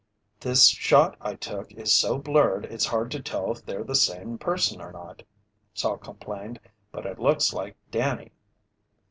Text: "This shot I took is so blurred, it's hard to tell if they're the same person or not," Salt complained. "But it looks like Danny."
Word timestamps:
"This 0.39 0.67
shot 0.67 1.15
I 1.21 1.35
took 1.35 1.71
is 1.73 1.93
so 1.93 2.17
blurred, 2.17 2.65
it's 2.65 2.87
hard 2.87 3.11
to 3.11 3.21
tell 3.21 3.51
if 3.51 3.63
they're 3.63 3.83
the 3.83 3.93
same 3.93 4.39
person 4.39 4.81
or 4.81 4.91
not," 4.91 5.21
Salt 5.75 6.01
complained. 6.01 6.59
"But 6.91 7.05
it 7.05 7.19
looks 7.19 7.53
like 7.53 7.75
Danny." 7.91 8.31